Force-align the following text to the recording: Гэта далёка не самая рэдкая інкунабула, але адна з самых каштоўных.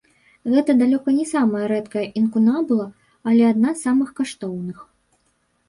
Гэта 0.53 0.71
далёка 0.79 1.13
не 1.17 1.25
самая 1.33 1.61
рэдкая 1.73 2.05
інкунабула, 2.21 2.89
але 3.29 3.43
адна 3.53 3.77
з 3.77 3.89
самых 3.89 4.09
каштоўных. 4.25 4.85